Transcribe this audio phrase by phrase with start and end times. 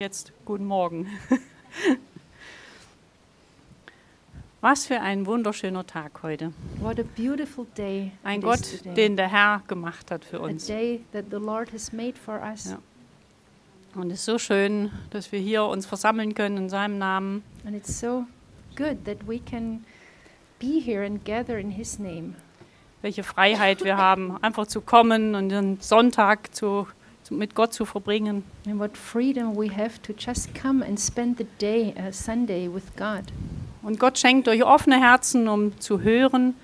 [0.00, 1.08] Jetzt guten Morgen.
[4.62, 6.54] Was für ein wunderschöner Tag heute.
[6.78, 8.94] What a beautiful day Ein Gott, today.
[8.94, 10.66] den der Herr gemacht hat für a uns.
[10.66, 12.70] day that the Lord has made for us.
[12.70, 12.78] Ja.
[13.94, 17.42] Und es ist so schön, dass wir hier uns versammeln können in seinem Namen.
[17.66, 18.24] And it's so
[18.76, 19.84] good that we can
[20.58, 22.36] be here and gather in His name.
[23.02, 26.86] Welche Freiheit wir haben, einfach zu kommen und den Sonntag zu,
[27.30, 28.44] mit Gott zu verbringen.
[28.66, 32.96] And what freedom we have to just come and spend the day, uh, Sunday, with
[32.96, 33.24] God.
[33.82, 36.54] Und Gott schenkt euch offene Herzen, um zu hören,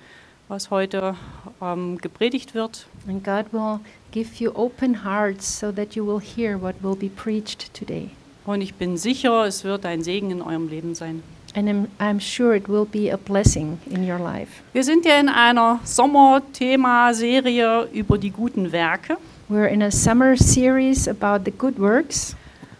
[0.47, 1.15] was heute
[1.61, 2.85] ähm, gepredigt wird.
[3.07, 3.79] And God will
[4.11, 8.11] give you open hearts so that you will hear what will be preached today.
[8.45, 11.23] Und ich bin sicher, es wird ein Segen in eurem Leben sein.
[11.55, 14.61] And I'm, I'm sure it will be a blessing in your life.
[14.73, 19.17] Wir sind ja in einer Sommerthema-Serie über die guten Werke.
[19.49, 22.35] We're in a summer series about the good works.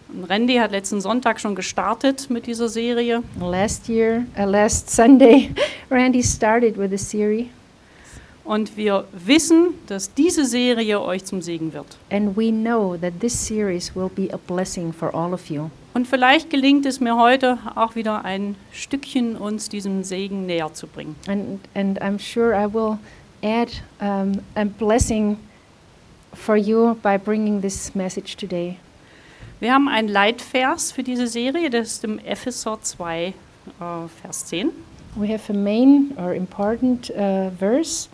[0.09, 3.23] Und Randy hat letzten Sonntag schon gestartet mit dieser Serie.
[3.39, 5.51] Last year, uh, last Sunday,
[5.89, 7.45] Randy started with a series.
[8.43, 11.97] Und wir wissen, dass diese Serie euch zum Segen wird.
[12.09, 15.69] And we know that this series will be a blessing for all of you.
[15.93, 20.87] Und vielleicht gelingt es mir heute auch wieder ein Stückchen uns diesem Segen näher zu
[20.87, 21.15] bringen.
[21.29, 22.97] And, and I'm sure I will
[23.41, 25.37] add um, a blessing
[26.33, 28.77] for you by bringing this message today.
[29.59, 33.33] Wir haben einen Leitvers für diese Serie, das ist im Epheser 2, äh,
[34.21, 34.71] Vers 10.
[35.15, 38.07] We have a main or important uh, verse,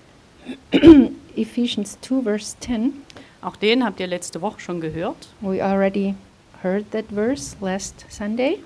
[1.35, 2.93] Ephesians 2, verse 10.
[3.41, 5.27] Auch den habt ihr letzte Woche schon gehört.
[5.41, 6.15] We already
[6.63, 8.59] heard that verse last Sunday.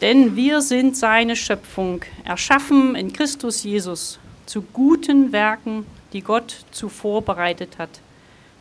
[0.00, 7.22] Denn wir sind seine Schöpfung, erschaffen in Christus Jesus zu guten Werken, die Gott zuvor
[7.22, 8.00] bereitet hat,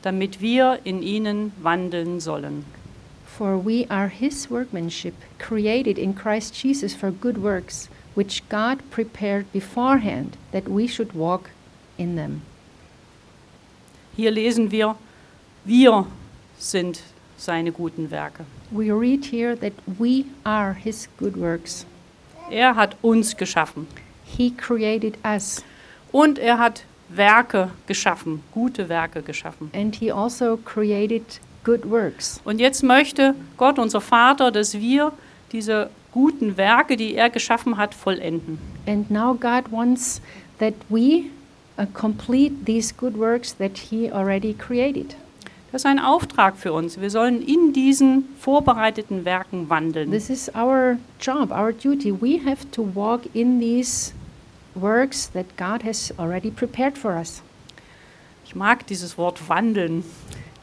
[0.01, 2.65] damit wir in ihnen wandeln sollen.
[3.25, 9.51] For we are his workmanship, created in Christ Jesus for good works, which God prepared
[9.53, 11.49] beforehand that we should walk
[11.97, 12.41] in them.
[14.15, 14.95] Hier lesen wir,
[15.63, 16.07] wir
[16.57, 17.01] sind
[17.37, 18.45] seine guten Werke.
[18.69, 21.85] We read here that we are his good works.
[22.49, 23.87] Er hat uns geschaffen
[24.23, 25.63] He created us,
[26.11, 26.83] und er hat
[27.15, 29.69] Werke geschaffen, gute Werke geschaffen.
[29.73, 31.23] and he also created
[31.63, 32.39] good works.
[32.43, 35.11] Und jetzt möchte Gott, unser Vater, dass wir
[35.51, 38.57] diese guten Werke, die er geschaffen hat, vollenden.
[38.87, 40.21] And now God wants
[40.59, 41.25] that we
[41.77, 45.15] uh, complete these good works that he already created.
[45.71, 46.99] Das ist ein Auftrag für uns.
[46.99, 50.11] Wir sollen in diesen vorbereiteten Werken wandeln.
[50.11, 52.11] This is our job, our duty.
[52.11, 54.11] We have to walk in these
[54.75, 57.41] works that God has already prepared for us.
[58.45, 60.03] Ich mag dieses Wort wandeln.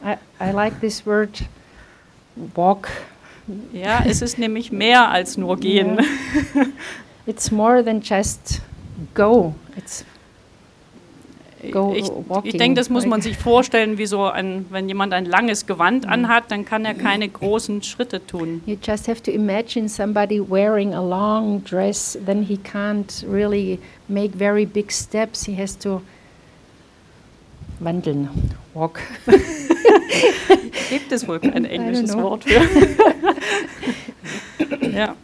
[0.03, 1.43] I, I like this word
[2.55, 2.87] walk.
[3.73, 5.99] Ja, es ist nämlich mehr als nur gehen.
[7.25, 8.61] It's more than just
[9.13, 9.55] go.
[9.75, 10.05] It's
[11.71, 12.09] Go Ich,
[12.43, 16.07] ich denke, das muss man sich vorstellen, wie so ein, wenn jemand ein langes Gewand
[16.07, 18.61] anhat, dann kann er keine großen Schritte tun.
[18.65, 24.37] you just have to imagine somebody wearing a long dress, then he can't really make
[24.37, 25.45] very big steps.
[25.45, 26.01] He has to
[27.79, 28.29] wandeln,
[28.73, 28.99] walk.
[30.89, 32.15] Gibt es wohl kein englisches.
[32.15, 32.61] Wort für?
[34.91, 35.15] ja.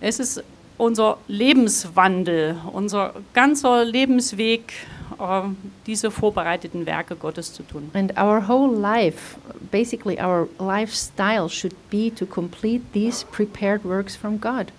[0.00, 0.44] Es ist
[0.76, 4.72] unser Lebenswandel, unser ganzer Lebensweg,
[5.18, 5.42] äh,
[5.86, 7.90] diese vorbereiteten Werke Gottes zu tun.
[7.94, 9.36] And our whole life,
[9.70, 14.72] basically our lifestyle, should be to complete these prepared works from God.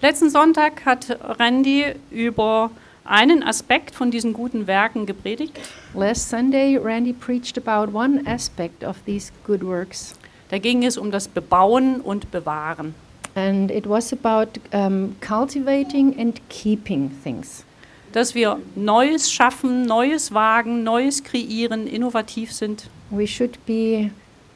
[0.00, 2.70] Letzten Sonntag hat Randy über
[3.04, 5.58] einen Aspekt von diesen guten Werken gepredigt.
[5.94, 10.14] Last Sunday, Randy preached about one aspect of these good works,
[10.50, 12.94] Da ging es um das Bebauen und Bewahren.
[13.34, 17.64] and it was about um, cultivating and keeping things.
[18.12, 22.88] Dass wir Neues schaffen, Neues wagen, Neues kreieren, innovativ sind.
[23.10, 24.10] We should be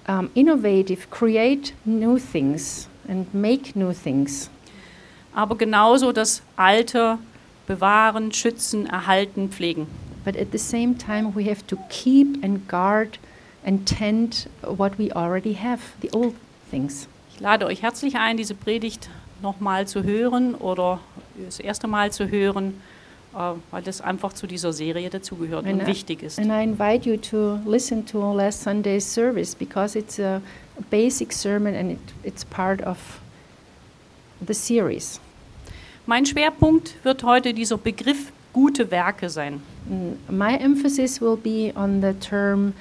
[0.08, 4.50] um, innovative, create new things, and make new things.
[5.36, 7.18] aber genauso das Alte
[7.66, 9.86] bewahren, schützen, erhalten, pflegen.
[10.24, 13.18] But at the same time, we have to keep and guard
[13.64, 16.34] and tend what we already have, the old
[16.70, 17.06] things.
[17.34, 19.10] Ich lade euch herzlich ein, diese Predigt
[19.42, 21.00] nochmal zu hören oder
[21.44, 22.80] das erste Mal zu hören,
[23.70, 26.38] weil das einfach zu dieser Serie dazugehört und I- wichtig ist.
[26.38, 30.40] And I invite you to listen to last Sunday's service because it's a
[30.90, 32.96] basic sermon and it, it's part of
[34.46, 35.20] the series.
[36.06, 39.60] Mein Schwerpunkt wird heute dieser Begriff gute Werke sein.
[39.88, 42.72] Mm, My emphasis will be on the term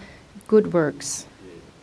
[0.47, 1.25] good works.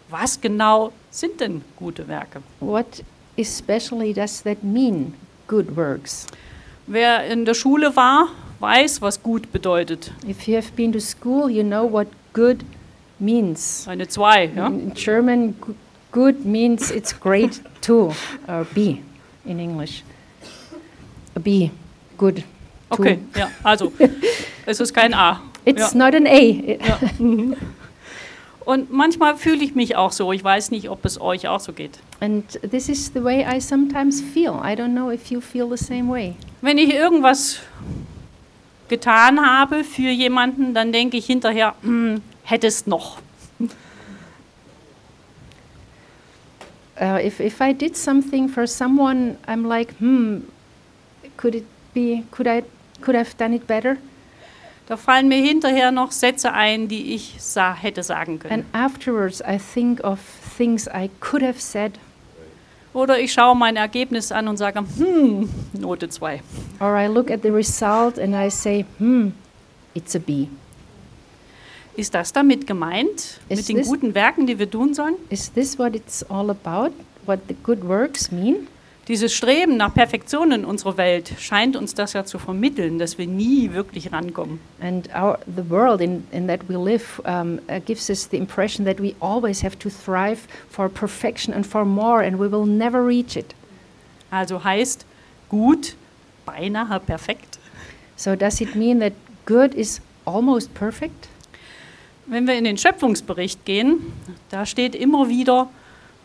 [0.09, 2.43] was genau sind denn gute Werke?
[2.61, 3.03] What
[3.39, 5.15] especially does that mean,
[5.49, 6.27] good works?
[6.87, 8.29] Wer in der Schule war,
[8.63, 10.13] weiß, was gut bedeutet.
[10.27, 12.65] If you have been to school, you know what good
[13.19, 13.87] means.
[13.87, 14.69] Eine 2, ja?
[14.69, 15.55] In German,
[16.13, 18.13] good means it's great too,
[18.49, 18.99] or B
[19.45, 20.05] in English.
[21.35, 21.71] A B,
[22.17, 22.37] good.
[22.37, 23.03] two.
[23.03, 23.93] Okay, ja, also
[24.67, 25.41] es ist kein A.
[25.65, 25.99] It's ja.
[25.99, 26.41] not an A.
[26.41, 26.99] Ja.
[28.65, 30.33] Und manchmal fühle ich mich auch so.
[30.33, 31.99] Ich weiß nicht, ob es euch auch so geht.
[32.21, 34.53] And this is the way I sometimes feel.
[34.53, 36.37] I don't know if you feel the same way.
[36.61, 37.59] Wenn ich irgendwas
[38.93, 43.17] getan habe für jemanden, dann denke ich hinterher, hm, hättest noch.
[47.01, 50.41] Uh, if, if I did something for someone, I'm like, hmm,
[51.39, 52.65] could it be, could I,
[53.01, 53.97] could I've done it better?
[54.89, 58.67] Da fallen mir hinterher noch Sätze ein, die ich sa hätte sagen And können.
[58.75, 60.21] afterwards, I think of
[60.59, 61.93] things I could have said,
[62.95, 66.43] Oder ich schaue mein Ergebnis an und sage, hm, Note 2.
[66.81, 69.29] or I look at the result and I say, hmm,
[69.95, 70.49] it's a B.
[71.97, 73.39] Ist das damit gemeint?
[73.49, 75.15] Ist mit den this- guten Werken, die wir tun sollen?
[75.31, 76.93] Is this what it's all about?
[77.27, 78.67] What the good works mean?
[79.09, 83.27] Dieses Streben nach Perfektion in unserer Welt scheint uns das ja zu vermitteln, dass wir
[83.27, 84.61] nie wirklich rankommen.
[84.81, 88.87] And our, the world in, in that we live um, uh, gives us the impression
[88.87, 93.05] that we always have to thrive for perfection and for more, and we will never
[93.05, 93.57] reach it.
[94.31, 95.05] Also heißt
[95.49, 95.97] gut,
[96.47, 97.59] beinahe perfekt.
[98.15, 99.15] So, does it mean that
[99.47, 101.29] good is almost perfect?
[102.27, 104.13] Wenn wir in den Schöpfungsbericht gehen,
[104.51, 105.69] da steht immer wieder,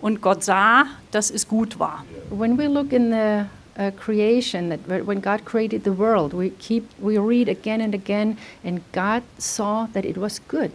[0.01, 2.05] und Gott sah, dass es gut war.
[2.29, 3.45] When we look in the
[3.77, 7.93] uh, creation, that wh- when God created the world, we keep we read again and
[7.93, 10.71] again, and God saw that it was good.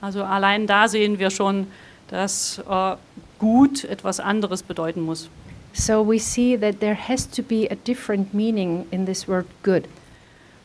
[0.00, 1.66] Also allein da sehen wir schon,
[2.08, 2.96] dass äh,
[3.38, 5.28] gut etwas anderes bedeuten muss.
[5.72, 9.84] So we see that there has to be a different meaning in this word good.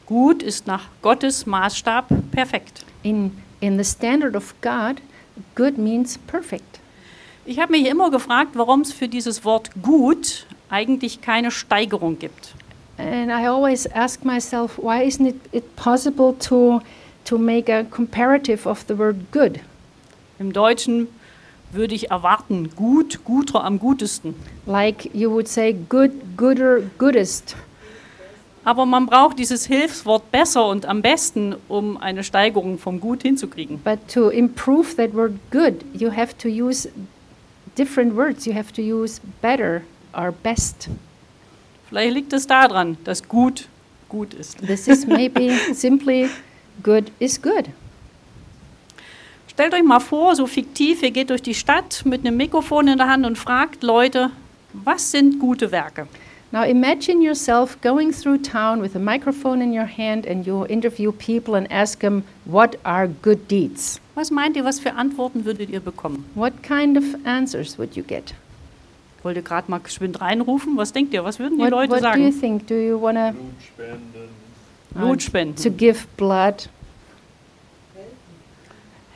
[0.06, 2.86] Gut ist nach Gottes Maßstab perfekt.
[3.04, 3.32] In
[3.62, 5.02] in the standard of God,
[5.56, 6.73] good means perfect.
[7.46, 12.54] Ich habe mich immer gefragt, warum es für dieses Wort gut eigentlich keine Steigerung gibt.
[12.98, 16.82] And I always ask myself, why isn't it, it possible to
[17.26, 19.60] to make a comparative of the word good?
[20.40, 21.08] Im Deutschen
[21.72, 24.36] würde ich erwarten, gut, guter am gutesten.
[24.66, 27.56] Like you would say good, gooder, goodest.
[28.64, 33.80] Aber man braucht dieses Hilfswort besser und am besten, um eine Steigerung vom Gut hinzukriegen.
[33.84, 36.88] But to improve that word good, you have to use
[37.76, 38.46] different words.
[38.46, 39.84] You have to use better
[40.14, 40.90] or best.
[41.90, 43.68] Vielleicht liegt es daran, dass gut
[44.10, 44.60] gut ist.
[44.66, 46.30] This is maybe simply
[46.84, 47.70] good is good.
[49.48, 52.98] Stellt euch mal vor, so fiktiv, ihr geht durch die Stadt mit einem Mikrofon in
[52.98, 54.32] der Hand und fragt Leute,
[54.74, 56.08] was sind gute Werke?
[56.54, 61.12] Now imagine yourself going through town with a microphone in your hand and you interview
[61.12, 64.00] people and ask them, What are good deeds?
[64.14, 66.26] Was meint ihr, was für Antworten würdet ihr bekommen?
[66.36, 68.36] What kind of answers would you get?
[69.24, 70.78] Wollt ihr gerade mal geschwind reinrufen?
[70.78, 72.40] Was denkt ihr, was würden die What, Leute what do you sagen?
[72.40, 72.68] think?
[72.68, 74.30] Do you want to Blutspenden.
[74.94, 76.70] Blut to spenden, give blood,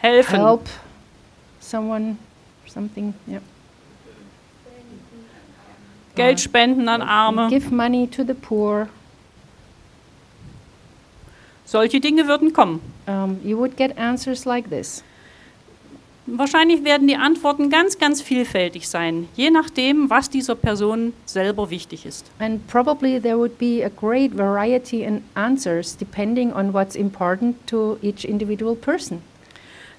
[0.02, 0.68] helfen, help
[1.60, 2.18] someone,
[2.66, 3.14] something?
[3.28, 3.42] Yeah.
[6.18, 7.48] Geld spenden an Arme.
[7.50, 8.90] Give money to the poor.
[11.66, 12.80] Solche Dinge würden kommen.
[13.08, 15.04] Um, you would get answers like this.
[16.30, 22.06] Wahrscheinlich werden die Antworten ganz, ganz vielfältig sein, je nachdem, was dieser Person selber wichtig
[22.06, 22.26] ist.
[22.40, 27.98] And probably there would be a great variety in answers depending on what's important to
[28.02, 29.22] each individual person.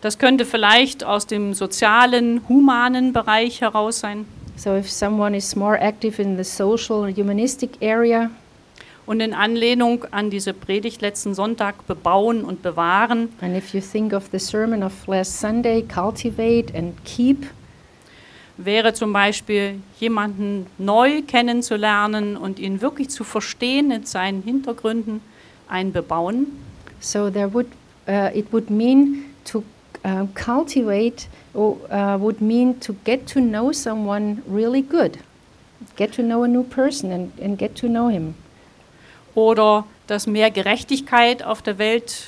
[0.03, 4.27] Das könnte vielleicht aus dem sozialen, humanen Bereich heraus sein.
[4.59, 8.31] So if someone is more active in the social or humanistic area,
[9.07, 14.13] Und in Anlehnung an diese Predigt letzten Sonntag bebauen und bewahren, and if you think
[14.13, 17.47] of the sermon of last Sunday, cultivate and keep,
[18.59, 25.23] wäre zum Beispiel jemanden neu kennenzulernen und ihn wirklich zu verstehen in seinen Hintergründen,
[25.69, 26.47] ein Bebauen.
[27.01, 27.69] so there would
[28.09, 29.65] uh, it would mean to
[30.05, 35.19] uh, cultivate uh, would mean to get to know someone really good,
[35.97, 38.35] get to know a new person and, and get to know him.
[39.35, 42.27] Oder dass mehr Gerechtigkeit auf der Welt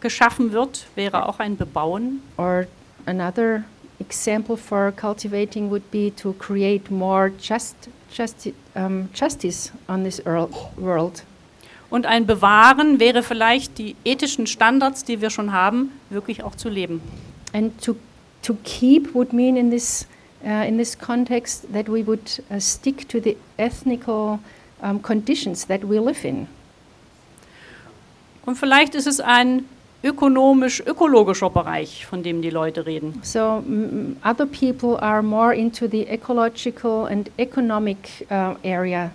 [0.00, 2.22] geschaffen wird, wäre auch ein Bebauen.
[2.36, 2.66] Or
[3.06, 3.64] another
[3.98, 7.76] example for cultivating would be to create more just,
[8.12, 11.24] justi- um, justice on this world.
[11.90, 16.68] Und ein Bewahren wäre vielleicht die ethischen Standards, die wir schon haben, wirklich auch zu
[16.68, 17.00] leben.
[17.52, 17.96] And to
[18.42, 20.06] to keep would mean in this
[20.44, 24.40] uh, in this context that we would uh, stick to the ethnical
[24.82, 26.48] um, conditions that we live in.
[28.46, 29.66] Und vielleicht ist es ein
[30.02, 33.20] ökonomisch-ökologischer Bereich, von dem die Leute reden.
[33.22, 33.62] So
[34.24, 39.10] other people are more into the ecological and economic uh, area.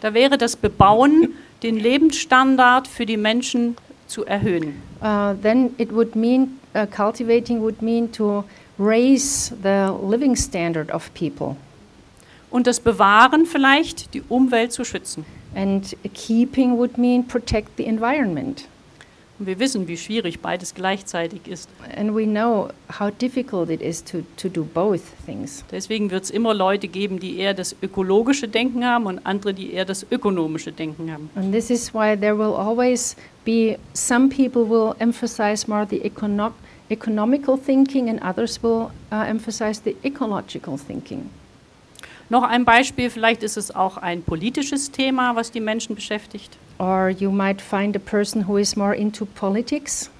[0.00, 4.80] Da wäre das Bebauen, den Lebensstandard für die Menschen zu erhöhen.
[5.02, 8.44] Uh, then it would mean uh, cultivating would mean to
[8.78, 11.56] raise the living standard of people,
[12.50, 15.24] Und das Bewahren vielleicht, die Umwelt zu schützen.
[15.54, 18.68] and keeping would mean protect the environment.
[19.38, 21.68] Und wir wissen, wie schwierig beides gleichzeitig ist.
[21.94, 25.62] And we know how difficult it is to, to do both things.
[25.70, 29.74] Deswegen wird es immer Leute geben, die eher das ökologische Denken haben und andere, die
[29.74, 31.28] eher das ökonomische Denken haben.
[31.34, 33.14] And this is why there will always
[33.44, 36.52] be some people will emphasize more the econo-
[36.88, 41.28] economical thinking, and others will uh, emphasize the ecological thinking.
[42.28, 46.56] Noch ein Beispiel, vielleicht ist es auch ein politisches Thema, was die Menschen beschäftigt.
[46.78, 50.10] Or you might find a person who is more into politics.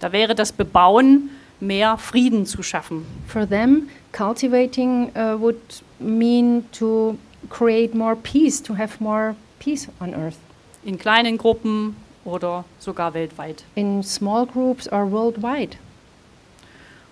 [0.00, 3.04] Da wäre das Bebauen, mehr Frieden zu schaffen.
[3.26, 5.60] For them, cultivating uh, would
[5.98, 7.18] mean to
[7.50, 10.36] create more peace, to have more peace on earth
[10.84, 13.64] In kleinen Gruppen oder sogar weltweit.
[13.74, 15.76] in small groups or worldwide.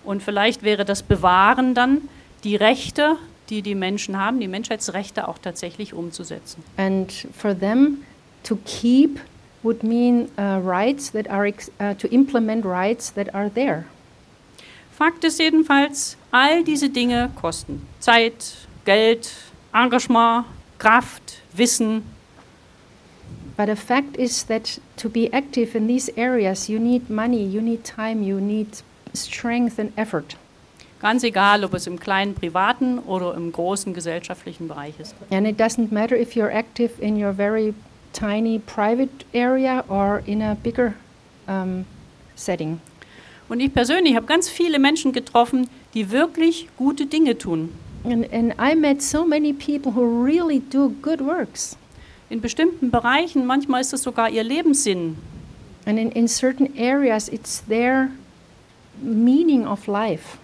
[0.03, 2.01] Und vielleicht wäre das Bewahren dann,
[2.45, 3.17] die Rechte,
[3.49, 6.63] die die Menschen haben, die Menschheitsrechte auch tatsächlich umzusetzen.
[6.77, 8.03] And for them,
[8.47, 9.19] to keep
[9.63, 13.85] would mean uh, rights that are ex- uh, to implement rights that are there.
[14.91, 19.29] Fakt ist jedenfalls, all diese Dinge kosten Zeit, Geld,
[19.73, 20.45] Engagement,
[20.79, 22.03] Kraft, Wissen.
[23.55, 27.61] But a fact is that to be active in these areas, you need money, you
[27.61, 28.67] need time, you need
[29.13, 30.35] strength and effort.
[30.99, 35.15] Ganz egal, ob es im kleinen privaten oder im großen gesellschaftlichen Bereich ist.
[35.29, 37.73] And it doesn't matter if you're active in your very
[38.17, 40.95] tiny private area or in a bigger
[41.47, 41.85] um,
[42.35, 42.79] setting.
[43.49, 47.69] Und ich persönlich habe ganz viele Menschen getroffen, die wirklich gute Dinge tun.
[48.03, 51.77] And, and I met so many people who really do good works.
[52.29, 55.17] In bestimmten Bereichen, manchmal ist es sogar ihr Lebenssinn.
[55.85, 58.11] And in, in certain areas, it's their
[59.01, 60.37] meaning of life.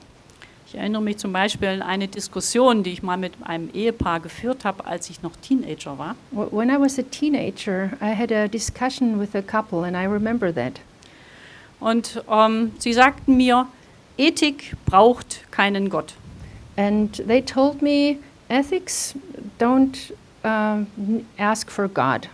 [0.73, 4.65] Ich erinnere mich zum Beispiel an eine Diskussion, die ich mal mit einem Ehepaar geführt
[4.65, 6.15] habe, als ich noch Teenager war.
[6.31, 10.05] Wh- When I was a teenager, I had a discussion with a couple, and I
[10.11, 10.79] remember that.
[11.79, 13.67] Und ähm, sie sagten mir,
[14.17, 16.15] Ethik braucht keinen Gott.
[16.75, 18.17] And they told me
[18.49, 19.13] ethics
[19.59, 20.11] don't
[20.43, 22.29] um, n- ask for God.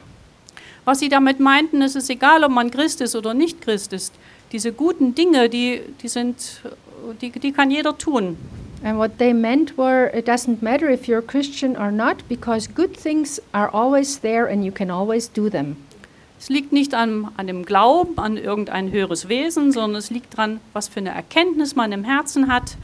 [0.85, 4.13] Was sie damit meinten, es ist egal, ob man Christ ist oder nicht Christ ist.
[4.53, 6.61] Diese guten Dinge, die, die, sind,
[7.21, 8.37] die, die kann jeder tun.
[8.83, 12.95] And what they meant were it doesn't matter if you're Christian or not, because good
[12.95, 15.75] things are always there and you can always do them.
[16.39, 20.61] Es liegt nicht an, an dem Glauben an irgendein höheres Wesen, sondern es liegt daran,
[20.71, 22.77] was für eine Erkenntnis man im Herzen hat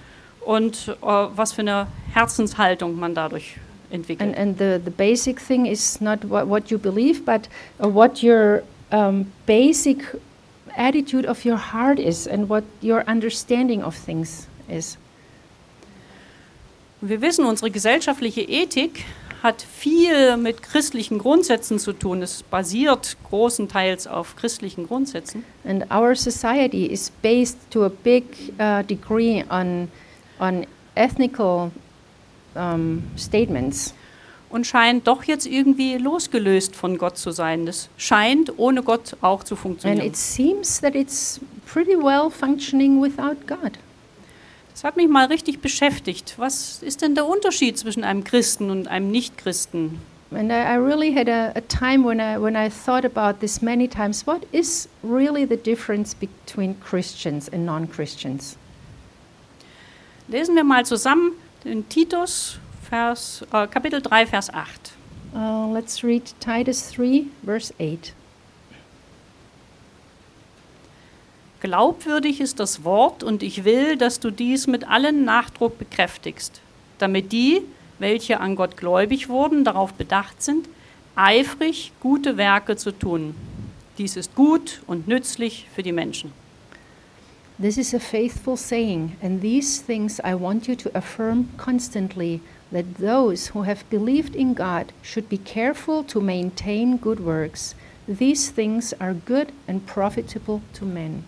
[0.45, 3.55] und äh, was für eine Herzenshaltung man dadurch
[3.89, 4.37] entwickelt.
[4.37, 7.47] And, and the, the basic thing is not what, what you believe, but
[7.81, 10.03] uh, what your um, basic
[10.77, 14.97] attitude of your heart is and what your understanding of things is.
[17.01, 19.05] Wir wissen, unsere gesellschaftliche Ethik
[19.43, 22.23] hat viel mit christlichen Grundsätzen zu tun.
[22.23, 25.43] Es basiert großenteils auf christlichen Grundsätzen.
[25.63, 28.23] And our society is based to a big
[28.59, 29.89] uh, degree on,
[30.39, 30.65] on
[30.95, 31.71] ethnical
[32.55, 33.93] um, statements.
[34.49, 37.65] Und scheint doch jetzt irgendwie losgelöst von Gott zu sein.
[37.65, 40.05] Das scheint ohne Gott auch zu And funktionieren.
[40.05, 43.73] it seems that it's pretty well functioning without God.
[44.71, 46.35] Das hat mich mal richtig beschäftigt.
[46.37, 49.99] Was ist denn der Unterschied zwischen einem Christen und einem Nichtchristen?
[50.31, 53.61] And I, I really had a, a time when I, when I thought about this
[53.61, 54.27] many times.
[54.27, 58.57] What is really the difference between Christians and non Christians?
[60.27, 61.33] Lesen wir mal zusammen
[61.63, 62.57] den Titus,
[62.89, 64.93] Vers, äh, Kapitel 3, Vers 8.
[65.33, 68.13] Uh, let's read Titus 3, verse 8.
[71.61, 76.61] Glaubwürdig ist das Wort und ich will, dass du dies mit allen Nachdruck bekräftigst,
[76.99, 77.61] damit die,
[77.97, 80.69] welche an Gott gläubig wurden, darauf bedacht sind,
[81.15, 83.35] eifrig gute Werke zu tun.
[83.97, 86.31] Dies ist gut und nützlich für die Menschen.
[87.59, 92.41] This is a faithful saying, and these things I want you to affirm constantly
[92.75, 97.73] that those who have believed in God should be careful to maintain good works.
[98.05, 101.23] These things are good and profitable to men.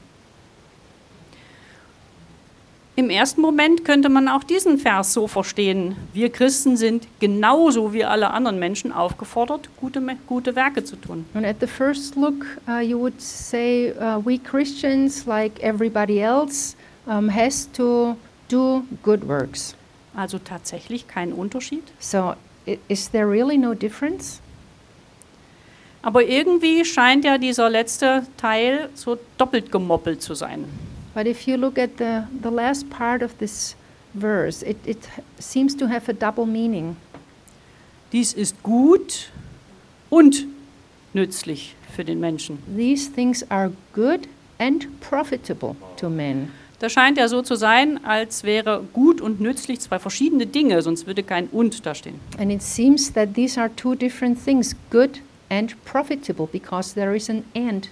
[2.98, 5.96] Im ersten Moment könnte man auch diesen Vers so verstehen.
[6.14, 11.26] Wir Christen sind genauso wie alle anderen Menschen aufgefordert, gute, gute Werke zu tun.
[11.34, 16.76] And at the first look, uh, you would say uh, we Christians, like everybody else,
[17.06, 18.18] um, has to
[18.50, 19.76] do good works.
[20.18, 21.84] Also tatsächlich kein Unterschied.
[22.00, 22.34] So,
[22.88, 24.42] is there really no difference?
[26.02, 30.66] Aber irgendwie scheint ja dieser letzte Teil so doppelt gemoppelt zu sein.
[31.14, 33.76] But if you look at the, the last part of this
[34.16, 35.08] verse, it, it
[35.40, 36.96] seems to have a double meaning.
[38.12, 39.30] Dies ist gut
[40.10, 40.48] und
[41.14, 42.58] nützlich für den Menschen.
[42.76, 46.52] These things are good and profitable to men.
[46.80, 51.08] Das scheint ja so zu sein, als wäre gut und nützlich zwei verschiedene Dinge, sonst
[51.08, 52.20] würde kein und da stehen.
[52.38, 57.30] And it seems that these are two different things good and profitable because there is
[57.30, 57.90] an and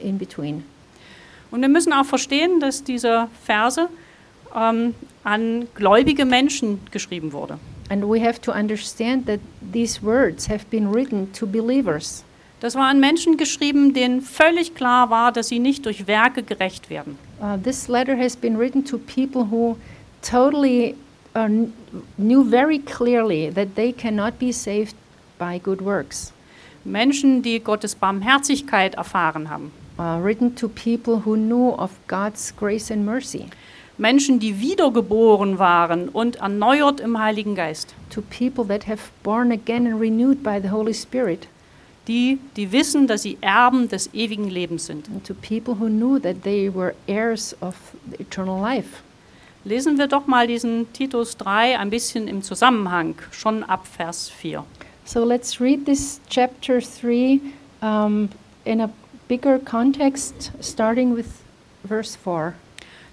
[0.00, 0.64] in between.
[1.52, 3.88] Und wir müssen auch verstehen, dass diese Verse
[4.54, 7.58] ähm, an gläubige Menschen geschrieben wurde.
[7.88, 9.38] And we have to understand that
[9.72, 12.24] these words have been written to believers.
[12.64, 16.88] Das war an Menschen geschrieben, denen völlig klar war, dass sie nicht durch Werke gerecht
[16.88, 17.18] werden.
[17.38, 19.76] Uh, this letter has been written to people who
[20.22, 20.94] totally
[21.34, 21.72] uh, kn-
[22.16, 24.96] knew very clearly that they cannot be saved
[25.38, 26.32] by good works.
[26.84, 29.70] Menschen, die Gottes Barmherzigkeit erfahren haben.
[29.98, 33.44] Uh, written to people who knew of God's grace and mercy.
[33.98, 37.94] Menschen, die wiedergeboren waren und erneuert im Heiligen Geist.
[38.08, 41.46] To people that have born again and renewed by the Holy Spirit.
[42.06, 45.08] Die, die wissen, dass sie Erben des ewigen Lebens sind.
[45.08, 47.74] And to people who knew that they were heirs of
[48.10, 49.02] the eternal life.
[49.64, 54.62] Lesen wir doch mal diesen Titus 3 ein bisschen im Zusammenhang, schon ab Vers 4.
[55.06, 57.40] So let's read this chapter 3
[57.80, 58.28] um,
[58.64, 58.90] in a
[59.26, 61.26] bigger context, starting with
[61.86, 62.54] verse 4.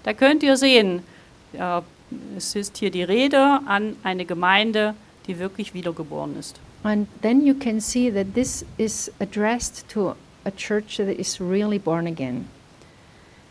[0.02, 1.02] Da könnt ihr sehen,
[1.54, 1.80] äh,
[2.36, 4.94] es ist hier die Rede an eine Gemeinde,
[5.26, 6.60] die wirklich wiedergeboren ist.
[6.84, 11.78] And then you can see that this is addressed to a church that is really
[11.78, 12.48] born again.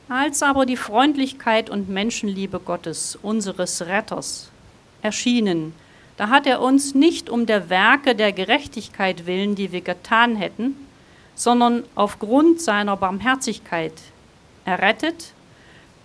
[0.09, 4.51] Als aber die Freundlichkeit und Menschenliebe Gottes, unseres Retters,
[5.01, 5.73] erschienen,
[6.17, 10.75] da hat er uns nicht um der Werke der Gerechtigkeit willen, die wir getan hätten,
[11.33, 13.93] sondern aufgrund seiner Barmherzigkeit
[14.65, 15.33] errettet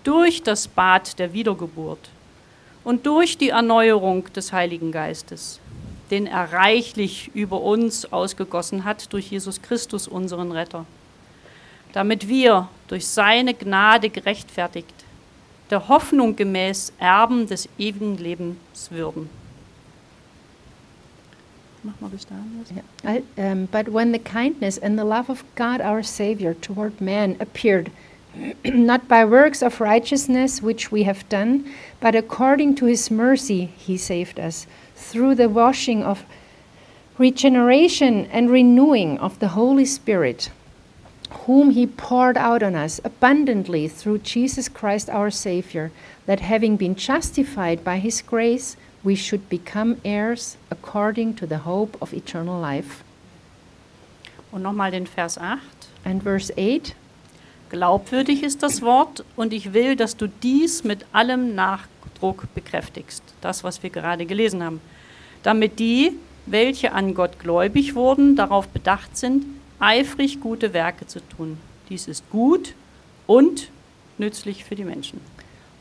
[0.05, 2.11] durch das Bad der Wiedergeburt
[2.85, 5.59] und durch die Erneuerung des Heiligen Geistes,
[6.11, 10.87] den er reichlich über uns ausgegossen hat durch Jesus Christus, unseren Retter
[11.97, 14.93] damit wir durch seine Gnade gerechtfertigt,
[15.71, 18.59] der Hoffnung gemäß Erben des ewigen Lebens
[18.91, 19.31] würden.
[23.03, 23.17] Yeah.
[23.17, 27.37] I, um, but when the kindness and the love of God our Savior toward man
[27.41, 27.91] appeared,
[28.65, 31.65] not by works of righteousness which we have done,
[31.99, 34.67] but according to his mercy he saved us,
[34.97, 36.25] through the washing of
[37.19, 40.51] regeneration and renewing of the Holy Spirit,
[41.47, 45.93] whom he poured out on us abundantly through Jesus Christ our Savior,
[46.27, 51.97] that having been justified by his grace, we should become heirs according to the hope
[52.03, 53.05] of eternal life.
[54.53, 55.61] Und nochmal den Vers 8.
[56.05, 56.95] And verse 8
[57.69, 61.57] Glaubwürdig ist das Wort und ich will, dass du dies mit allem
[62.17, 63.23] Nachdruck bekräftigst.
[63.41, 64.81] Das, was wir gerade gelesen haben.
[65.43, 66.13] Damit die,
[66.47, 69.45] welche an Gott gläubig wurden, darauf bedacht sind,
[69.79, 71.59] eifrig gute Werke zu tun.
[71.89, 72.75] Dies ist gut
[73.27, 73.71] und
[74.19, 75.21] nützlich für die Menschen.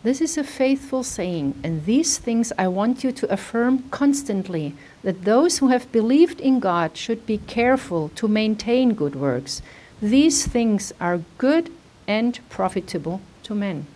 [0.03, 5.25] This is a faithful saying, and these things I want you to affirm constantly that
[5.25, 9.63] those who have believed in God should be careful to maintain good works.
[10.01, 11.71] These things are good
[12.07, 13.87] and profitable to men.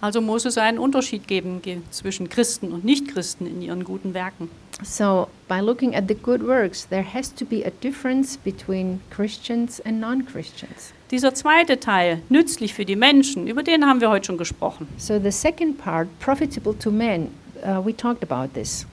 [0.00, 4.48] Also muss es einen Unterschied geben ge- zwischen Christen und Nichtchristen in ihren guten Werken.
[4.84, 9.80] So, by looking at the good works, there has to be a difference between Christians
[9.84, 10.92] and non Christians.
[11.10, 14.86] Dieser zweite Teil, nützlich für die Menschen, über den haben wir heute schon gesprochen.
[14.98, 17.30] So, the second part, profitable to men,
[17.64, 18.86] uh, we talked about this.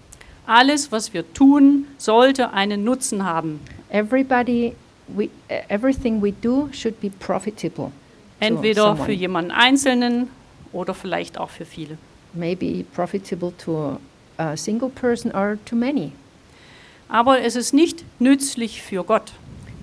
[0.48, 3.60] Alles, was wir tun, sollte einen Nutzen haben.
[3.90, 4.74] Everybody,
[5.08, 5.30] we,
[5.70, 7.92] everything we do should be profitable.
[8.40, 10.30] Entweder für jemanden Einzelnen
[10.76, 11.98] oder vielleicht auch für viele.
[12.34, 13.98] maybe profitable to
[14.38, 16.12] a, single person or to many,
[17.08, 19.34] Aber es ist nicht nützlich für Gott.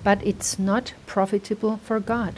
[0.05, 2.35] but it's not profitable for God.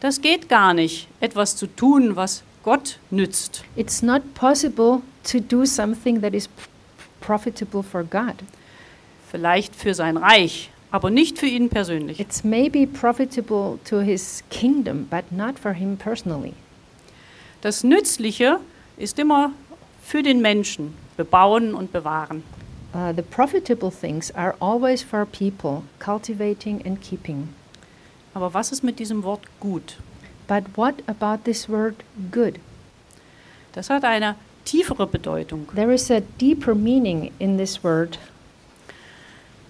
[0.00, 3.62] Das geht gar nicht, etwas zu tun, was Gott nützt.
[3.76, 6.48] It's not possible to do something that is
[7.20, 8.34] profitable for God.
[9.30, 12.18] Vielleicht für sein Reich, aber nicht für ihn persönlich.
[12.20, 16.54] It's maybe profitable to his kingdom, but not for him personally.
[17.64, 18.60] Das Nützliche
[18.98, 19.50] ist immer
[20.02, 22.42] für den Menschen, bebauen und bewahren.
[22.92, 27.48] Uh, the profitable things are always for people, cultivating and keeping.
[28.34, 29.96] Aber was ist mit diesem Wort gut?
[30.46, 31.94] But what about this word
[32.30, 32.56] good?
[33.72, 34.34] Das hat eine
[34.66, 35.66] tiefere Bedeutung.
[35.74, 38.18] There is a deeper meaning in this word.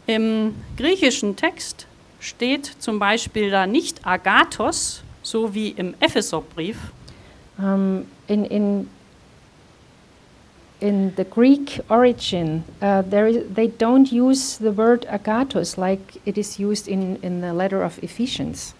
[0.08, 1.86] Im griechischen Text
[2.18, 6.76] steht zum Beispiel da nicht Agathos, so wie im Epheserbrief,
[7.58, 8.88] Um, in, in,
[10.80, 16.36] in the Greek origin, uh, there is, they don't use the word agathos like it
[16.36, 18.74] is used in, in the letter of Ephesians.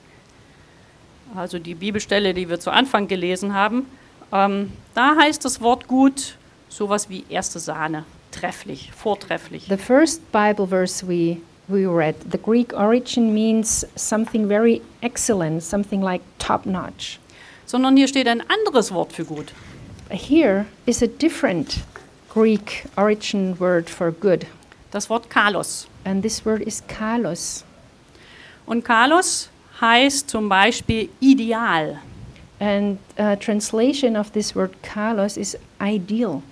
[1.35, 3.87] also die Bibelstelle, die wir zu Anfang gelesen haben.
[4.33, 6.37] Ähm, da heißt das Wort gut
[6.69, 9.67] sowas wie erste Sahne, trefflich, vortrefflich.
[9.69, 16.03] The first Bible verse we, we read, the Greek origin means something very excellent, something
[16.03, 17.19] like top notch.
[17.75, 19.47] Sondern hier steht ein anderes Wort für gut.
[20.09, 21.79] Here is a different
[22.33, 24.47] Greek origin word for good,
[24.93, 25.89] Das Wort kalos.
[26.05, 27.65] and this word is kalos.
[28.65, 29.49] Und kalos
[29.81, 31.99] heißt zum Beispiel ideal.
[32.61, 36.43] And uh, translation of this word kalos is ideal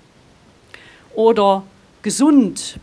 [1.15, 1.63] oder
[2.03, 2.81] gesund,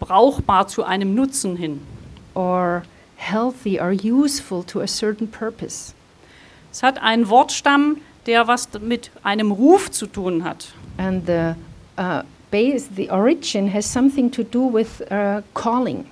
[0.00, 1.82] brauchbar zu einem Nutzen hin.
[2.32, 2.84] or
[3.16, 5.92] healthy or useful to a certain purpose.
[6.72, 10.72] Es hat einen Wortstamm, der was mit einem Ruf zu tun hat.
[10.96, 11.54] And the
[11.98, 16.06] uh, base, the origin has something to do with uh, calling,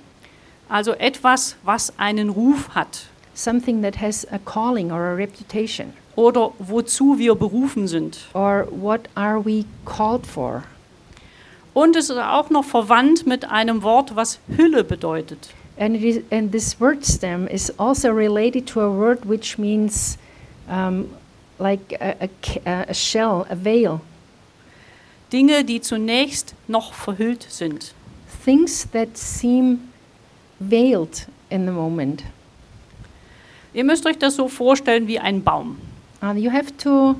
[0.69, 5.93] Also etwas, was einen Ruf hat something that has a calling or a reputation.
[6.15, 8.19] oder wozu wir berufen sind.
[8.33, 10.63] Or what are we called for?
[11.73, 15.49] Und es ist auch noch verwandt mit einem Wort, was Hülle bedeutet.
[15.77, 20.17] And, it is, and this word stem is also related to a word which means
[20.71, 21.09] um,
[21.59, 22.27] like a,
[22.65, 24.01] a, a shell, a veil,
[25.31, 27.93] Dinge, die zunächst noch verhüllt sind.
[28.43, 29.79] things that seem
[30.59, 32.23] veiled in the moment.
[33.73, 35.77] Ihr müsst euch das so vorstellen wie ein Baum.
[36.21, 37.15] Uh, you have to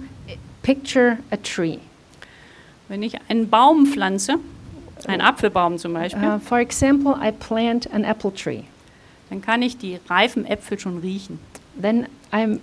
[0.63, 1.77] picture a tree.
[2.87, 4.37] Wenn ich einen Baum pflanze,
[5.07, 8.63] einen Apfelbaum zum Beispiel, Uh, for example, I plant an apple tree.
[9.29, 11.39] dann kann ich die reifen Äpfel schon riechen.
[11.79, 12.59] Then I'm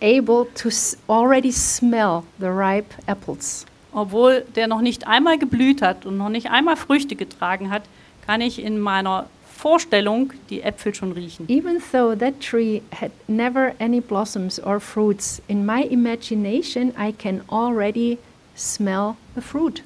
[0.00, 0.70] able to
[1.08, 3.66] already smell the ripe apples.
[3.92, 7.82] Obwohl der noch nicht einmal geblüht hat und noch nicht einmal Früchte getragen hat,
[8.26, 11.46] kann ich in meiner Vorstellung die Äpfel schon riechen.
[11.48, 17.40] Even though that tree had never any blossoms or fruits, in my imagination I can
[17.48, 18.18] already
[18.54, 19.82] smell the fruit.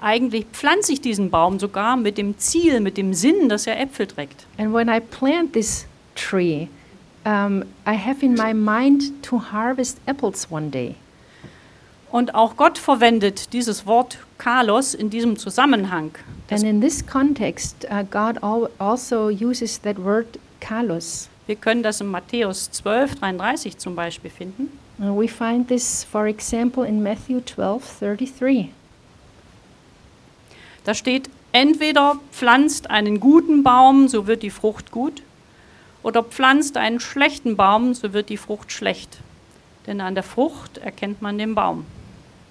[0.00, 4.06] Eigentlich pflanze ich diesen Baum sogar mit dem Ziel, mit dem Sinn, dass er Äpfel
[4.06, 4.46] trägt.
[4.58, 6.68] And when I plant this tree,
[7.24, 10.94] um, I have in my mind to harvest apples one day.
[12.10, 16.12] Und auch Gott verwendet dieses Wort Kalos in diesem Zusammenhang.
[16.48, 21.28] Das, And in this context, uh, God al- also uses that word kalos.
[21.46, 24.68] wir können das in Matthäus 12, 33 zum Beispiel finden.
[25.00, 28.68] Uh, we find this, for example, in Matthew 12 33.
[30.84, 35.22] Da steht, entweder pflanzt einen guten Baum, so wird die Frucht gut,
[36.04, 39.18] oder pflanzt einen schlechten Baum, so wird die Frucht schlecht.
[39.86, 41.86] Denn an der Frucht erkennt man den Baum.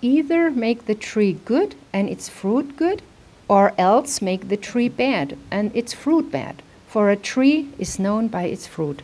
[0.02, 3.02] Either make the tree good and its fruit good,
[3.48, 6.56] or else make the tree bad and its fruit bad.
[6.90, 9.02] For a tree is known by its fruit.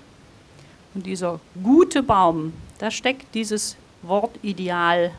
[0.94, 5.12] Und dieser gute Baum, da steckt dieses Wort Ideal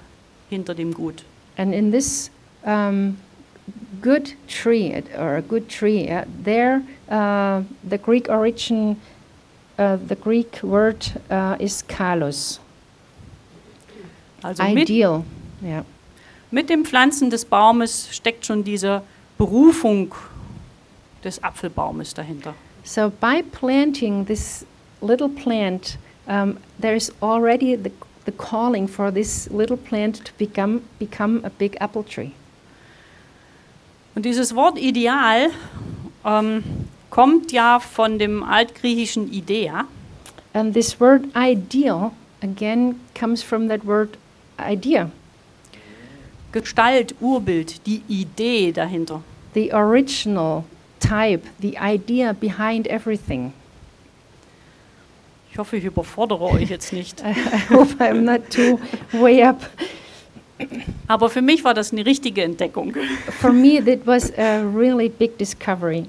[0.49, 1.25] hinter dem Gut.
[1.57, 2.31] And in this
[2.65, 3.17] um,
[4.03, 8.97] good tree, or a good tree, uh, there uh, the Greek origin,
[9.81, 12.61] uh, the Greek word uh, is kalos,
[14.43, 15.25] Also mit, ideal.
[15.63, 15.85] Yeah.
[16.51, 19.03] mit dem Pflanzen des Baumes steckt schon diese
[19.39, 20.15] Berufung
[21.25, 22.55] des Apfelbaumes dahinter.
[22.85, 24.65] So by planting this
[25.01, 27.91] little plant, um, there is already the,
[28.25, 32.33] the calling for this little plant to become become a big apple tree.
[34.15, 35.51] Und dieses Wort Ideal
[36.25, 36.65] ähm,
[37.11, 39.85] kommt ja von dem altgriechischen Idea.
[40.53, 44.17] And this word ideal again comes from that word
[44.59, 45.11] idea,
[46.53, 49.23] Gestalt, Urbild, die Idee dahinter.
[49.53, 50.65] the original
[50.99, 53.53] type, the idea behind everything.
[55.51, 57.21] Ich hoffe, ich überfordere euch jetzt nicht.
[57.23, 58.79] I, I hope I'm not too
[59.13, 59.69] way up.
[61.09, 62.95] Aber für mich war das eine richtige Entdeckung.
[63.41, 66.07] For me, that was a really big discovery.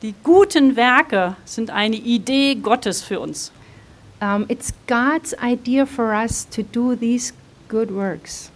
[0.00, 3.50] Die guten Werke sind eine Idee Gottes für uns.
[4.20, 7.32] Um, it's God's idea for us to do these
[7.68, 8.50] good works.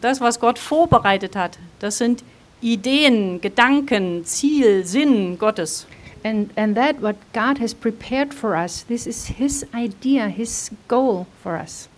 [0.00, 2.22] Das, was Gott vorbereitet hat, das sind
[2.60, 5.86] Ideen, Gedanken, Ziel, Sinn Gottes.
[6.22, 11.26] And, and that what God has prepared for us, this is His idea, His goal
[11.42, 11.88] for us.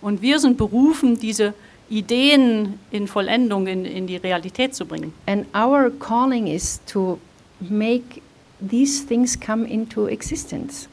[0.00, 1.54] Und wir sind berufen, diese
[1.88, 5.12] Ideen in Vollendung, in, in die Realität zu bringen.
[5.26, 7.18] And our calling is to
[7.60, 8.22] make
[8.60, 10.88] these things come into existence.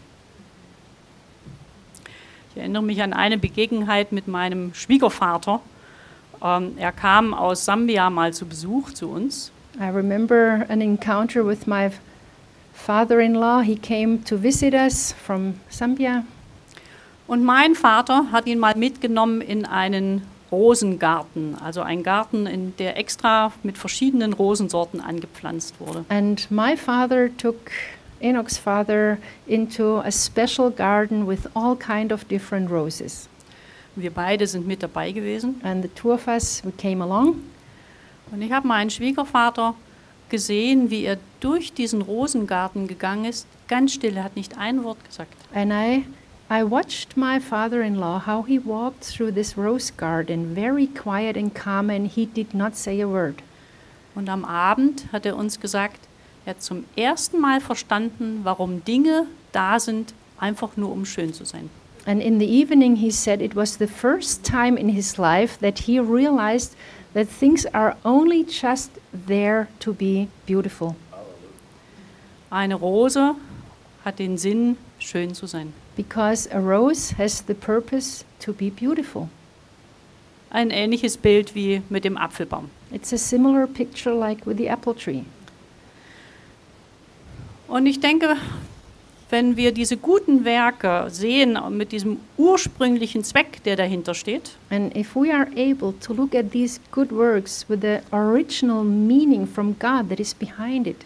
[2.51, 5.61] Ich erinnere mich an eine Begebenheit mit meinem Schwiegervater.
[6.43, 9.51] Ähm, er kam aus Sambia mal zu Besuch zu uns.
[9.79, 11.91] I remember an encounter with my
[12.73, 13.61] father in law.
[13.61, 16.23] He came to visit us from Zambia.
[17.27, 22.97] Und mein Vater hat ihn mal mitgenommen in einen Rosengarten, also ein Garten, in der
[22.97, 26.05] extra mit verschiedenen Rosensorten angepflanzt wurde.
[26.09, 27.55] And my father took
[28.19, 33.27] Enoch's father into a special garden with all kind of different roses.
[33.95, 35.59] Wir beide sind mit dabei gewesen.
[35.63, 37.35] And the two of us, we came along.
[38.31, 39.75] Und ich habe meinen Schwiegervater
[40.29, 45.03] gesehen, wie er durch diesen Rosengarten gegangen ist, ganz still, er hat nicht ein Wort
[45.05, 45.33] gesagt.
[45.53, 46.05] And I,
[46.49, 51.89] I watched my father-in-law how he walked through this rose garden, very quiet and calm,
[51.89, 53.41] and he did not say a word.
[54.15, 56.07] Und am Abend hat er uns gesagt,
[56.45, 61.43] er hat zum ersten Mal verstanden, warum Dinge da sind, einfach nur um schön zu
[61.43, 61.69] sein.
[62.05, 65.79] And in the evening, he said it was the first time in his life that
[65.79, 66.77] he realized
[67.13, 70.95] that things are only just there to be beautiful.
[72.49, 73.35] Eine Rose
[74.05, 75.73] hat den Sinn, schön zu sein.
[75.97, 79.29] Because a rose has the purpose to be beautiful.
[80.51, 82.69] Ein ähnliches Bild wie mit dem Apfelbaum.
[82.91, 85.23] It's a similar picture like with the apple tree.
[87.67, 88.37] Und ich denke,
[89.29, 95.15] wenn wir diese guten Werke sehen mit diesem ursprünglichen Zweck, der dahinter steht, And if
[95.15, 100.09] we are able to look at these good works with the original meaning from God
[100.09, 101.05] that is behind it,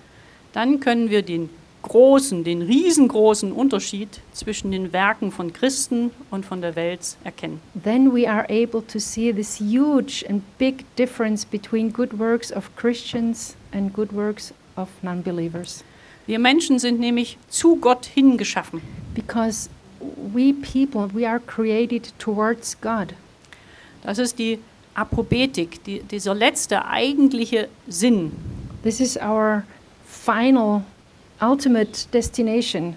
[0.53, 1.49] dann können wir den
[1.81, 7.59] großen, den riesengroßen Unterschied zwischen den Werken von Christen und von der Welt erkennen.
[7.83, 12.69] then we are able to see this huge and big difference between good works of
[12.75, 15.83] Christians and good works of non believers.
[16.27, 18.81] Wir Menschen sind nämlich zu Gott hingeschaffen.
[19.15, 19.69] Because
[20.33, 23.13] we people, we are created towards God.
[24.03, 24.59] Das ist die
[24.93, 28.31] Aprobetik, die, dieser letzte eigentliche Sinn.
[28.83, 29.63] This is our
[30.05, 30.83] final,
[31.41, 32.95] ultimate destination.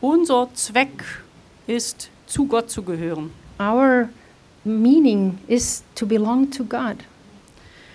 [0.00, 1.04] Unser Zweck
[1.66, 3.30] ist, zu Gott zu gehören.
[3.58, 4.10] Our
[4.64, 6.98] meaning is to belong to God.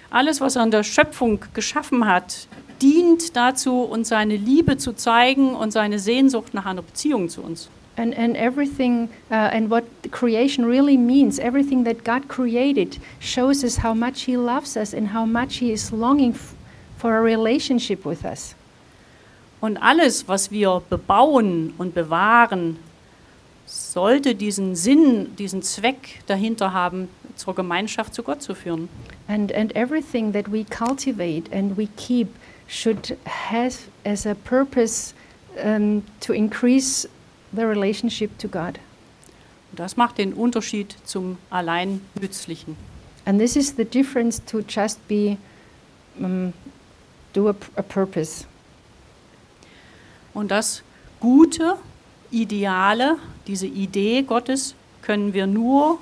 [0.10, 2.48] Alles, was er in der Schöpfung geschaffen hat,
[2.82, 7.70] dient dazu, uns seine Liebe zu zeigen und seine Sehnsucht nach einer Beziehung zu uns.
[7.96, 13.84] And, and everything, uh, and what creation really means, everything that God created shows us
[13.84, 16.36] how much He loves us and how much He is longing
[16.98, 18.56] for a relationship with us.
[19.64, 22.80] Und alles, was wir bebauen und bewahren,
[23.66, 28.90] sollte diesen Sinn, diesen Zweck dahinter haben, zur Gemeinschaft zu Gott zu führen.
[29.30, 32.28] And, and everything that we cultivate and we keep
[32.68, 35.14] should have as a purpose
[35.64, 37.08] um, to increase
[37.54, 38.78] the relationship to God.
[39.72, 42.76] Und das macht den Unterschied zum allein Nützlichen.
[43.24, 45.38] And this is the difference to just be,
[46.20, 46.52] um,
[47.32, 48.46] do a, a purpose.
[50.34, 50.84] Und das
[51.20, 51.78] Gute,
[52.32, 53.18] Ideale,
[53.48, 56.00] diese Idee Gottes, können wir nur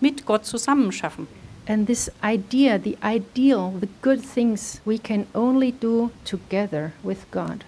[0.00, 1.26] mit Gott zusammen schaffen.
[1.68, 7.64] And this idea, the ideal, the good things, we can only do together with God.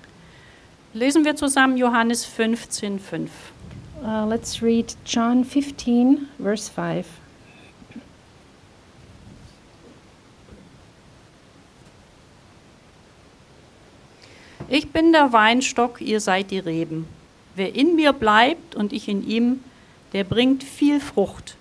[0.94, 3.30] Lesen wir zusammen Johannes 15, 5.
[4.02, 7.06] Uh, let's read John 15, verse 5.
[14.68, 17.07] Ich bin der Weinstock, ihr seid die Reben.
[17.54, 19.61] Wer in mir bleibt und ich in ihm,
[20.12, 21.57] der bringt viel Frucht.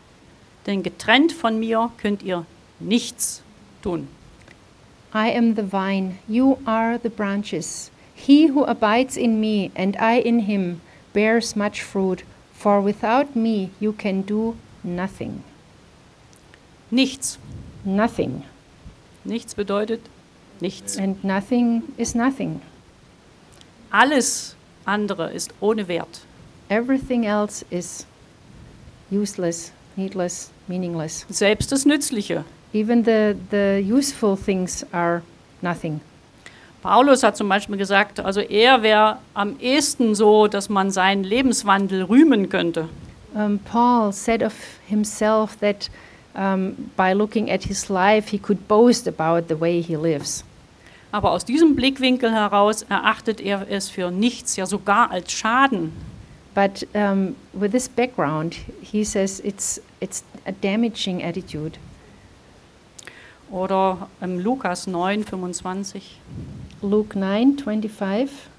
[0.65, 2.45] Denn getrennt von mir könnt ihr
[2.79, 3.41] nichts
[3.81, 4.09] tun.
[5.13, 7.91] I am the vine, you are the branches.
[8.13, 10.81] He who abides in me and I in him
[11.13, 15.43] bears much fruit, for without me you can do nothing.
[16.91, 17.39] Nichts.
[17.85, 18.43] Nothing.
[19.23, 20.01] Nichts bedeutet
[20.59, 20.97] nichts.
[20.97, 22.61] And nothing is nothing.
[23.89, 26.21] Alles andere ist ohne Wert.
[26.69, 28.05] Everything else is
[29.11, 31.25] useless, needless, meaningless.
[31.29, 32.43] Selbst das Nützliche.
[32.73, 35.21] Even the, the useful things are
[35.61, 36.01] nothing.
[36.83, 42.03] Paulus hat zum Beispiel gesagt, also er wäre am ehesten so, dass man seinen Lebenswandel
[42.03, 42.89] rühmen könnte.
[43.33, 44.53] Um, Paul said of
[44.87, 45.89] himself that
[46.35, 50.43] um, by looking at his life, he could boast about the way he lives.
[51.11, 55.93] Aber aus diesem Blickwinkel heraus erachtet er es für nichts, ja sogar als Schaden,
[56.57, 61.77] But um, with this background, he says it's, it's a damaging attitude.
[63.51, 66.19] Oder im Lukas 9, 25.
[66.81, 68.49] Luke 9 25.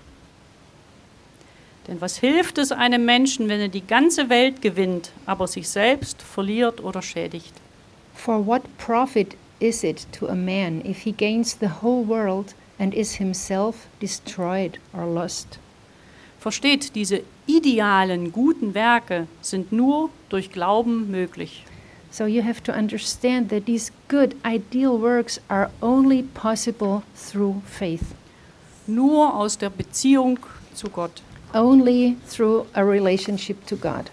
[1.89, 6.23] Denn was hilft es einem Menschen, wenn er die ganze Welt gewinnt, aber sich selbst
[6.23, 7.55] verliert oder schädigt?
[8.15, 12.95] For what profit is it to a man if he gains the whole world and
[12.95, 15.59] is himself destroyed or lost?
[16.39, 21.65] Versteht, diese idealen, guten Werke sind nur durch Glauben möglich.
[22.11, 28.15] So you have to understand that these good, ideal works are only possible through faith,
[28.87, 30.39] Nur aus der Beziehung
[30.75, 31.23] zu Gott.
[31.53, 34.11] only through a relationship to God.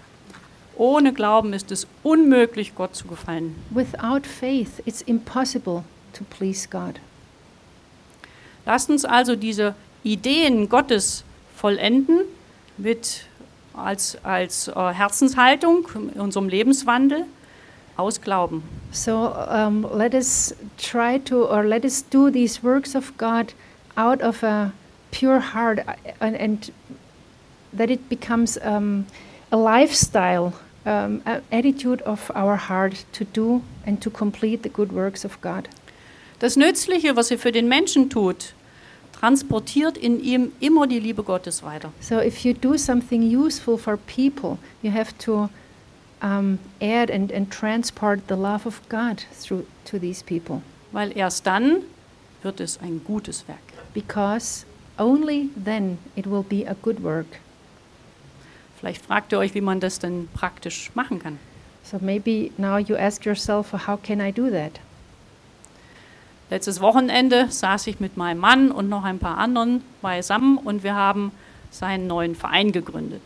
[0.76, 3.56] Ohne Glauben ist es unmöglich, Gott zu gefallen.
[3.70, 7.00] Without faith, it's impossible to please God.
[8.66, 11.24] Lasst uns also diese Ideen Gottes
[11.56, 12.20] vollenden
[12.76, 13.24] mit
[13.72, 17.24] als, als äh, Herzenshaltung in unserem Lebenswandel
[17.96, 18.62] aus Glauben.
[18.92, 23.54] So um, let us try to, or let us do these works of God
[23.96, 24.72] out of a
[25.10, 26.72] pure heart uh, and, and
[27.72, 29.06] that it becomes um,
[29.50, 30.52] a lifestyle,
[30.86, 31.20] um,
[31.50, 35.68] attitude of our heart to do and to complete the good works of God.
[36.38, 38.54] Das Nützliche, was er für den Menschen tut,
[39.12, 41.92] transportiert in ihm immer die Liebe Gottes weiter.
[42.00, 45.48] So if you do something useful for people, you have to
[46.22, 50.62] um, add and, and transport the love of God through to these people.
[50.92, 51.82] Weil erst dann
[52.42, 53.58] wird es ein gutes Werk.
[53.96, 54.66] because
[54.98, 57.40] only then it will be a good work.
[58.78, 61.38] Vielleicht fragt ihr euch, wie man das denn praktisch machen kann.
[61.82, 64.80] So maybe now you ask yourself, "Well, how can I do that?
[66.50, 70.94] Letztes Wochenende saß ich mit meinem Mann und noch ein paar anderen beisammen und wir
[70.94, 71.32] haben
[71.70, 73.22] seinen neuen Verein gegründet.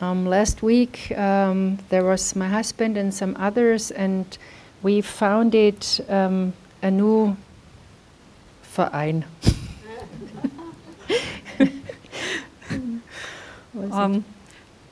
[0.00, 4.38] Um, last week um, there was my husband and some others, and
[4.82, 5.76] we founded
[6.08, 7.36] um, a new
[8.62, 9.24] Verein.
[13.92, 14.24] Ähm,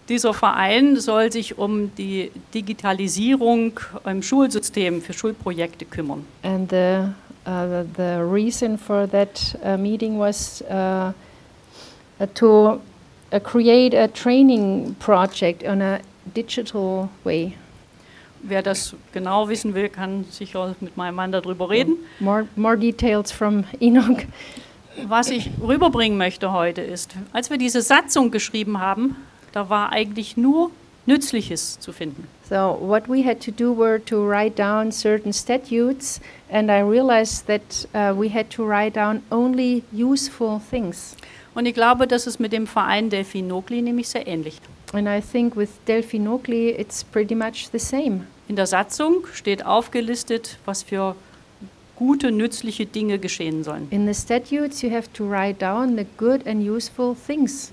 [0.08, 6.24] dieser Verein soll sich um die Digitalisierung im Schulsystem für Schulprojekte kümmern.
[6.42, 7.08] And the,
[7.46, 11.12] uh, the reason for that uh, meeting was uh,
[12.34, 12.80] to
[13.32, 16.00] uh, create a training project on a
[16.34, 17.52] digital way.
[18.40, 21.96] Wer das genau wissen will, kann sicher mit meinem Mann darüber reden.
[22.20, 24.24] More, more details from Enoch.
[25.06, 29.16] Was ich rüberbringen möchte heute ist, als wir diese Satzung geschrieben haben,
[29.52, 30.70] da war eigentlich nur
[31.06, 32.28] Nützliches zu finden.
[32.48, 37.46] So, what we had to do were to write down certain statutes, and I realized
[37.46, 41.16] that uh, we had to write down only useful things.
[41.54, 44.60] Und ich glaube, das ist mit dem Verein Delphinokli nämlich sehr ähnlich.
[44.92, 48.26] And I think with Delphinocli, it's pretty much the same.
[48.46, 51.16] In der Satzung steht aufgelistet, was für
[51.96, 53.88] gute, nützliche Dinge geschehen sollen.
[53.90, 57.72] In the statutes, you have to write down the good and useful things.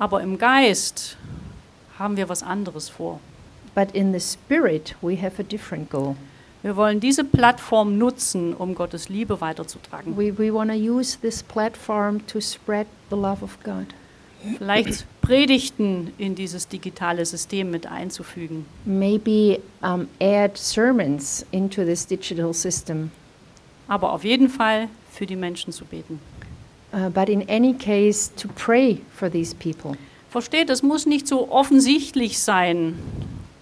[0.00, 1.18] Aber im Geist
[1.98, 3.20] haben wir was anderes vor.
[3.74, 6.16] But in the spirit, we have a different goal.
[6.62, 10.16] Wir wollen diese Plattform nutzen, um Gottes Liebe weiterzutragen.
[10.16, 13.88] We, we want to use this platform to spread the love of God.
[14.56, 18.64] Vielleicht Predigten in dieses digitale System mit einzufügen.
[18.86, 23.10] Maybe um, add sermons into this digital system.
[23.86, 26.20] Aber auf jeden Fall für die Menschen zu beten.
[26.92, 29.96] Uh, but in any case, to pray for these people.
[30.30, 32.98] Versteht, es muss nicht so offensichtlich sein.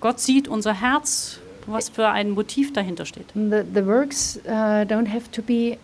[0.01, 3.27] Gott sieht unser Herz, was für ein Motiv dahinter steht.
[3.35, 5.77] The, the works uh, don't have to be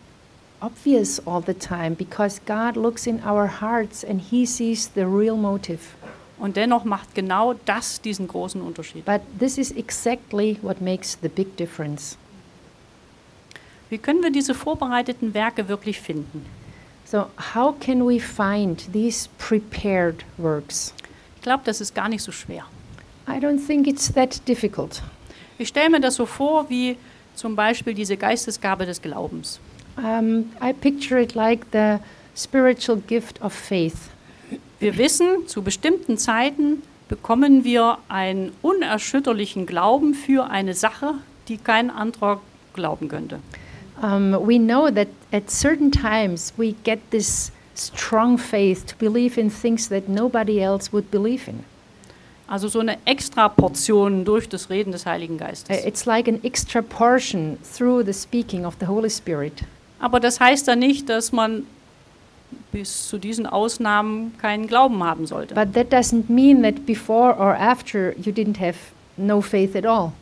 [0.60, 5.36] obvious all the time because God looks in our hearts and He sees the real
[5.36, 5.80] motive.
[6.38, 9.04] Und dennoch macht genau das diesen großen Unterschied.
[9.04, 12.16] But this is exactly what makes the big difference.
[13.90, 16.44] Wie können wir diese vorbereiteten Werke wirklich finden?
[17.04, 20.94] So, how can we find these prepared works?
[21.36, 22.64] Ich glaube, das ist gar nicht so schwer.
[23.28, 25.02] I don't think it's that difficult.
[25.58, 26.96] Ich stelle mir das so vor, wie
[27.34, 29.60] zum Beispiel diese Geistesgabe des Glaubens.
[29.96, 31.98] Um, I picture it like the
[32.36, 34.10] spiritual gift of faith.
[34.80, 41.14] Wir wissen, zu bestimmten Zeiten bekommen wir einen unerschütterlichen Glauben für eine Sache,
[41.48, 42.40] die kein anderer
[42.72, 43.40] glauben könnte.
[44.04, 49.48] Um, we know that at certain times we get this strong faith to believe in
[49.48, 51.64] things that nobody else would believe in.
[52.46, 55.84] Also so eine extra Portion durch das Reden des Heiligen Uh, Geistes.
[55.86, 59.64] It's like an extra portion through the speaking of the Holy Spirit.
[60.00, 61.66] Aber das heißt dann nicht, dass man
[62.72, 65.54] bis zu diesen Ausnahmen keinen Glauben haben sollte.
[65.54, 68.76] But that doesn't mean that before or after you didn't have
[69.16, 70.12] no faith at all.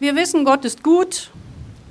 [0.00, 1.30] Wir wissen, Gott ist gut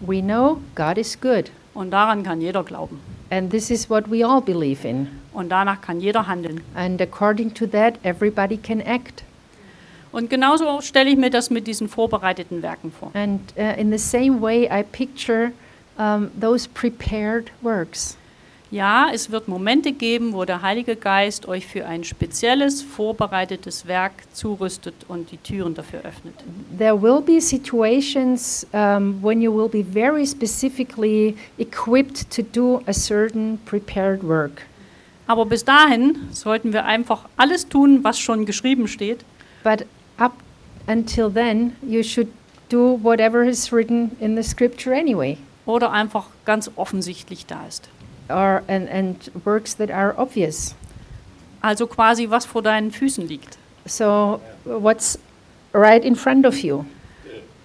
[0.06, 3.00] We know God is good, und daran kann jeder glauben.
[3.32, 5.08] and this is what we all believe in.
[5.34, 6.62] Und danach kann jeder handeln.
[6.76, 9.24] And according to that, everybody can act.
[10.12, 13.12] Und genauso stelle ich mir das mit diesen vorbereiteten Werken vor.
[13.14, 15.54] And uh, in the same way, I picture
[15.98, 18.18] um, those prepared works.
[18.72, 24.14] Ja, es wird Momente geben, wo der Heilige Geist euch für ein spezielles, vorbereitetes Werk
[24.32, 26.34] zurüstet und die Türen dafür öffnet.
[26.78, 32.94] There will be situations um, when you will be very specifically equipped to do a
[32.94, 34.62] certain prepared work.
[35.28, 39.26] Aber bis dahin sollten wir einfach alles tun, was schon geschrieben steht,
[39.64, 39.86] But
[40.18, 40.34] up
[40.88, 42.30] until then, you should
[42.70, 47.90] do whatever is written in the scripture anyway, oder einfach ganz offensichtlich da ist.
[48.32, 50.74] Or and, and works that are obvious.
[51.62, 55.20] Also quasi, was vor deinen Füßen liegt, So, what's
[55.74, 56.86] right in front of you?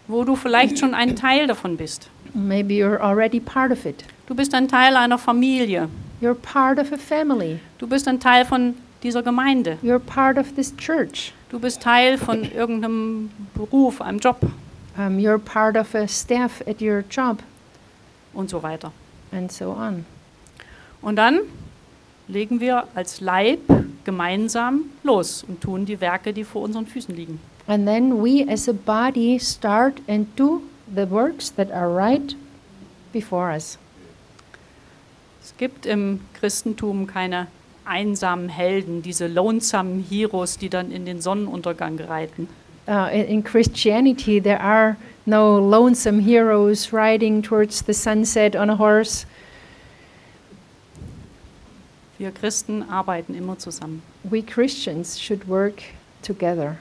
[0.09, 2.09] wo du vielleicht schon ein Teil davon bist.
[2.33, 4.05] Maybe you're already part of it.
[4.27, 5.89] Du bist ein Teil einer Familie,
[6.21, 7.59] You're part of a family.
[7.79, 11.33] du bist ein Teil von dieser Gemeinde, You're part of this church.
[11.51, 14.39] du bist Teil von irgendeinem Beruf, einem Job
[14.99, 17.43] Um, you're part of a staff at your job,
[18.33, 18.93] und so weiter.
[19.33, 20.07] and so on.
[21.07, 21.39] Und dann
[22.27, 23.61] legen wir als Leib
[24.03, 27.39] gemeinsam los und tun die Werke, die vor unseren Füßen liegen.
[27.69, 32.35] And then we as a body start and do the works that are right
[33.13, 33.79] before us.
[35.45, 37.47] Es gibt im Christentum keine
[37.85, 42.49] einsamen Helden, diese lonesome Heroes, die dann in den Sonnenuntergang reiten.
[42.89, 48.77] Uh, in, in Christianity, there are no lonesome heroes riding towards the sunset on a
[48.77, 49.25] horse.
[52.19, 54.03] Wir Christen arbeiten immer zusammen.
[54.23, 55.83] We Christians should work
[56.23, 56.77] together.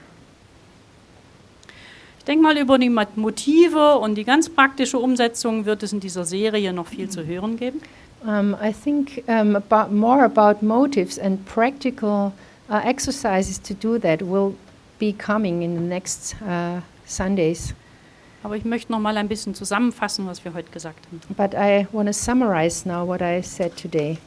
[2.18, 6.24] Ich denke mal, über die Motive und die ganz praktische Umsetzung wird es in dieser
[6.24, 7.80] Serie noch viel zu hören geben.
[8.24, 12.32] Um, I think um, about more about motives and practical
[12.68, 14.54] uh, exercises to do that will
[14.98, 17.74] be coming in the next uh, Sundays.
[18.42, 21.20] Aber ich möchte noch mal ein bisschen zusammenfassen, was wir heute gesagt haben.
[21.36, 24.18] But I want to summarize now what I said today.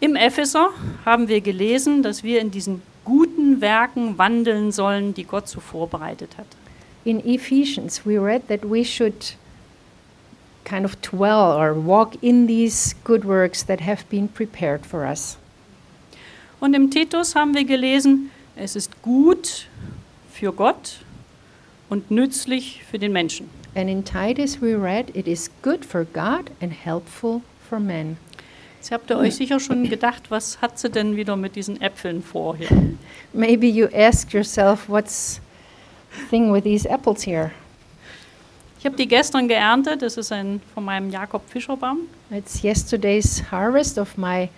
[0.00, 0.70] Im Epheser
[1.04, 6.38] haben wir gelesen, dass wir in diesen guten Werken wandeln sollen, die Gott so vorbereitet
[6.38, 6.46] hat.
[7.04, 9.36] In Ephesians, we read that we should
[10.64, 15.36] kind of dwell or walk in these good works that have been prepared for us.
[16.60, 19.66] Und im Titus haben wir gelesen, es ist gut
[20.32, 20.98] für Gott
[21.88, 23.50] und nützlich für den Menschen.
[23.74, 28.16] And in Titus, we read, it is good for God and helpful for men.
[28.80, 32.22] Jetzt habt ihr euch sicher schon gedacht, was hat sie denn wieder mit diesen Äpfeln
[32.22, 32.70] vor hier?
[33.34, 35.38] Maybe you ask yourself, what's
[36.16, 37.50] the thing with these apples here?
[38.78, 42.08] Ich habe die gestern geerntet, das ist ein von meinem Jakob Fischer Baum.
[42.30, 44.48] It's yesterday's harvest of my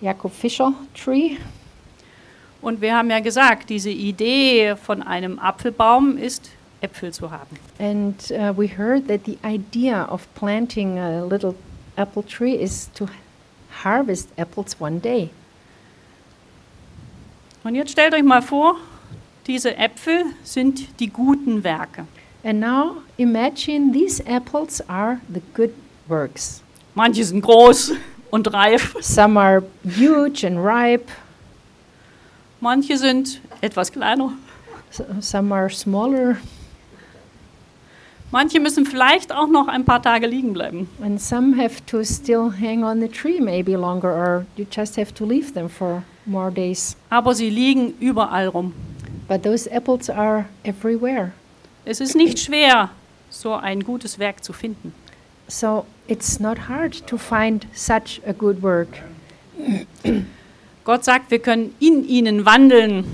[0.00, 1.36] Jakob Fischel tree.
[2.62, 6.48] Und wir haben ja gesagt, diese Idee von einem Apfelbaum ist,
[6.80, 7.58] Äpfel zu haben.
[7.78, 11.54] And uh, we heard that the idea of planting a little
[11.96, 13.06] apple tree is to
[13.84, 15.30] harvest apples one day.
[17.64, 18.76] Und jetzt stellt euch mal vor,
[19.46, 22.06] diese Äpfel sind die guten Werke.
[22.44, 25.70] And now imagine these apples are the good
[26.06, 26.62] works.
[26.94, 27.92] Manche sind groß
[28.30, 31.06] und reif, Some are huge and ripe,
[32.60, 34.32] manche sind etwas kleiner,
[34.90, 36.36] s- some are smaller,
[38.30, 40.88] manche müssen vielleicht auch noch ein paar Tage liegen bleiben.
[41.02, 45.12] and some have to still hang on the tree maybe longer, or you just have
[45.14, 46.96] to leave them for more days.
[47.10, 48.74] Aber sie liegen überall rum.
[49.28, 51.32] But those apples are everywhere.
[51.84, 52.90] Es ist nicht schwer,
[53.30, 54.92] so ein gutes Werk zu finden.
[55.48, 58.88] So it's not hard to find such a good work.
[60.84, 63.04] Gott sagt, wir können in ihnen wandeln.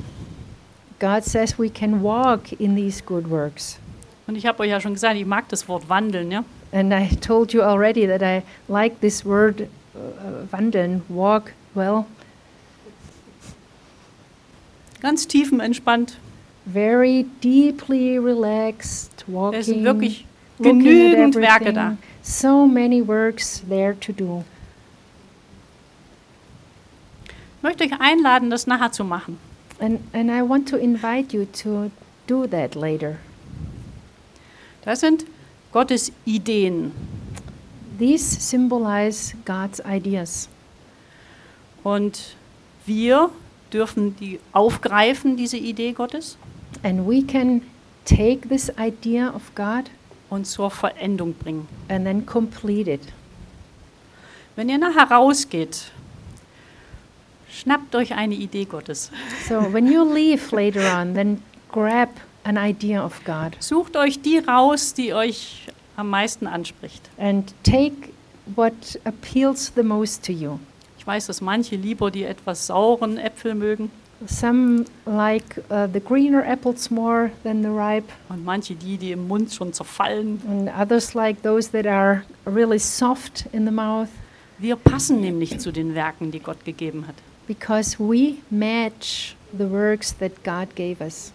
[1.01, 3.79] God says we can walk in these good works.
[4.27, 6.31] Und ich habe euch ja schon gesagt, ich mag das Wort wandeln.
[6.31, 6.45] Ja?
[6.73, 9.63] And I told you already that I like this word
[9.95, 12.07] uh, wandeln, walk well,
[15.01, 16.19] Ganz tiefenentspannt.
[16.65, 19.61] very deeply relaxed, walking.
[19.61, 20.27] Es sind wirklich
[20.59, 21.97] genügend Werke da.
[22.23, 24.45] So many works there to do.
[27.59, 29.39] Ich möchte euch einladen, das nachher zu machen.
[29.79, 31.91] And, and I want to invite you to
[32.27, 33.19] do that later.
[34.85, 35.25] Das sind
[35.73, 36.93] Gottes Ideen.
[37.99, 40.49] These symbolize God's ideas.
[41.83, 42.37] Und
[42.87, 43.31] wir
[43.73, 46.37] dürfen die aufgreifen, diese Idee Gottes,
[46.83, 47.63] And we can
[48.05, 49.85] take this idea of God
[50.29, 51.69] und zur Verendung bringen.
[51.89, 53.01] and then complete it.
[54.57, 55.91] Wenn ihr nachher rausgeht,
[57.51, 59.11] schnappt euch eine Idee Gottes.
[59.49, 62.11] So when you leave later on, then grab
[62.45, 65.67] an idea of God Sucht euch die raus, die euch
[65.97, 67.09] am meisten anspricht.
[67.19, 68.11] and take
[68.55, 70.59] what appeals the most to you.
[70.99, 73.91] Ich weiß, dass manche lieber die etwas sauren Äpfel mögen
[74.27, 79.27] Some like uh, the greener apples more than the ripe, und manche die, die im
[79.29, 80.41] Mund schon zerfallen.
[80.49, 84.09] and others like those that are really soft in the mouth
[84.59, 87.17] Wir passen nämlich zu den Werken, die Gott gegeben hat.
[87.47, 91.33] because we match the works that God gave us.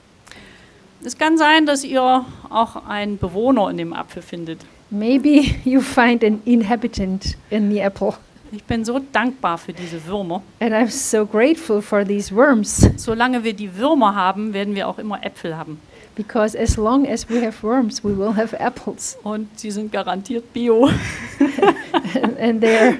[1.04, 4.60] Es kann sein, dass ihr auch einen Bewohner in dem Apfel findet.
[4.90, 8.14] Maybe you find an inhabitant in the apple.
[8.52, 10.42] Ich bin so dankbar für diese Würmer.
[10.60, 14.98] And I'm so grateful for these worms Solange wir die Würmer haben, werden wir auch
[14.98, 15.80] immer Äpfel haben.
[16.16, 19.18] because as long as we have worms, we will have apples.
[19.24, 20.90] Und sie sind garantiert bio.
[22.22, 22.96] and, and they're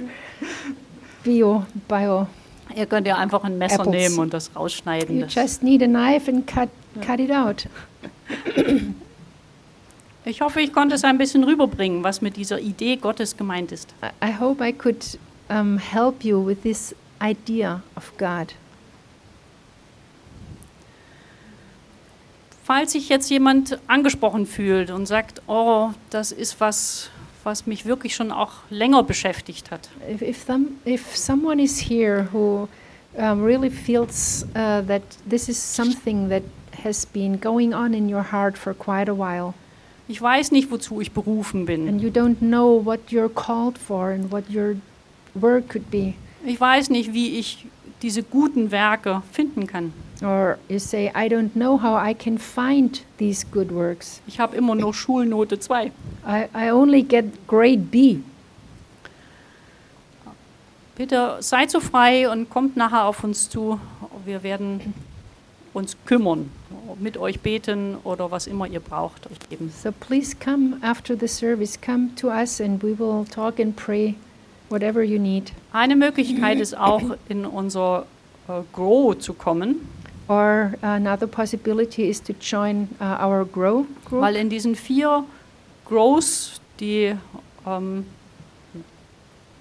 [1.24, 2.28] bio, bio.
[2.76, 3.96] Ihr könnt ja einfach ein Messer Apples.
[3.96, 5.16] nehmen und das rausschneiden.
[5.18, 6.70] You Das- just need a knife and cut,
[7.06, 7.66] cut it out.
[10.26, 13.94] Ich hoffe, ich konnte es ein bisschen rüberbringen, was mit dieser Idee Gottes gemeint ist.
[14.24, 15.18] I, hope I could
[15.50, 18.54] um, help you with this idea of God.
[22.64, 27.10] Falls sich jetzt jemand angesprochen fühlt und sagt, oh, das ist was,
[27.44, 29.90] was mich wirklich schon auch länger beschäftigt hat.
[30.08, 32.68] If, if, some, if someone is here who
[33.18, 36.44] um, really feels uh, that this is something that
[36.84, 39.54] has been going on in your heart for quite a while,
[40.08, 41.88] Ich weiß nicht, wozu ich berufen bin.
[41.88, 44.76] and you don't know what you're called for and what your
[45.36, 46.14] work could be,
[46.46, 47.66] Ich weiß nicht, wie ich
[48.02, 49.94] diese guten Werke finden kann.
[50.22, 54.22] or you say, I don't know how I can find these good works.
[54.28, 55.86] Ich habe immer nur Schulnote 2.
[56.28, 58.18] I, I only get grade B.
[60.96, 63.80] Bitte seid so frei und kommt nachher auf uns zu.
[64.26, 64.94] Wir werden
[65.74, 66.52] uns kümmern,
[67.00, 69.72] mit euch beten oder was immer ihr braucht, euch geben.
[69.72, 74.16] So please come after the service, come to us, and we will talk and pray
[74.70, 75.52] whatever you need.
[75.74, 78.06] Eine Möglichkeit ist auch, in unser
[78.48, 79.88] äh, Grow zu kommen,
[80.28, 84.22] Or another possibility is to join uh, our Grow group.
[84.22, 85.24] weil in diesen vier
[85.86, 87.16] Grows, die
[87.66, 88.06] ähm,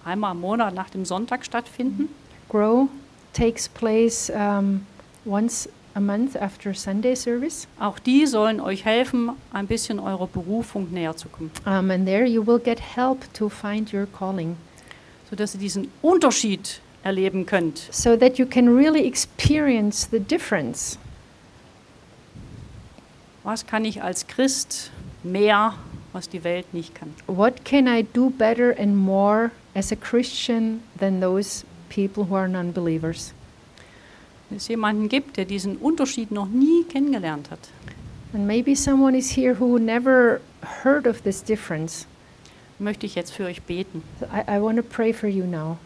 [0.05, 2.11] einmal im Monat nach dem Sonntag stattfinden,
[2.51, 2.89] Grow
[3.33, 4.87] takes place um,
[5.25, 7.67] once a month after Sunday service.
[7.81, 12.25] auch die sollen euch helfen, ein bisschen eurer Berufung näher zu kommen, Um, and there
[12.27, 14.57] you will get help to find your calling
[15.31, 17.79] sodass ihr diesen Unterschied erleben könnt.
[17.91, 20.99] so that you can really experience the difference.
[23.45, 24.91] Was kann ich als Christ
[25.23, 25.75] mehr,
[26.13, 27.15] was die Welt nicht kann?
[27.27, 32.49] What can I do better and more as a Christian than those people who are
[32.49, 33.33] non believers?
[33.33, 33.38] Wenn
[34.57, 37.61] es jemanden gibt, der diesen Unterschied noch nie kennengelernt hat,
[38.35, 40.41] And maybe someone is here who never
[40.85, 42.07] heard of this difference.
[42.79, 44.03] möchte ich jetzt für euch beten.
[44.23, 45.79] I, I want to pray for you now.